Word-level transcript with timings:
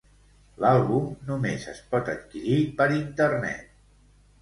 L'àlbum 0.63 1.11
només 1.27 1.69
es 1.75 1.83
pot 1.93 2.11
adquirir 2.17 2.59
per 2.83 2.91
Internet. 3.01 3.73